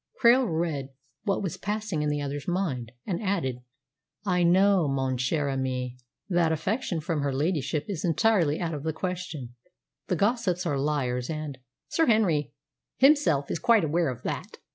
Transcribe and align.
Krail 0.19 0.47
read 0.49 0.89
what 1.25 1.43
was 1.43 1.57
passing 1.57 2.01
in 2.01 2.09
the 2.09 2.21
other's 2.23 2.47
mind, 2.47 2.91
and 3.05 3.21
added, 3.21 3.57
"I 4.25 4.41
know, 4.41 4.87
mon 4.87 5.17
cher 5.17 5.47
ami, 5.47 5.95
that 6.27 6.51
affection 6.51 6.99
from 7.01 7.21
her 7.21 7.31
ladyship 7.31 7.85
is 7.87 8.03
entirely 8.03 8.59
out 8.59 8.73
of 8.73 8.81
the 8.81 8.93
question. 8.93 9.53
The 10.07 10.15
gossips 10.15 10.65
are 10.65 10.79
liars. 10.79 11.29
And" 11.29 11.59
"Sir 11.95 12.07
Henry 12.07 12.51
himself 12.97 13.51
is 13.51 13.59
quite 13.59 13.83
aware 13.83 14.09
of 14.09 14.23
that. 14.23 14.57